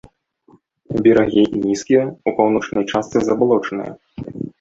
Берагі 1.07 1.43
нізкія, 1.65 2.03
у 2.31 2.33
паўночнай 2.39 2.83
частцы 2.95 3.17
забалочаныя. 3.29 3.93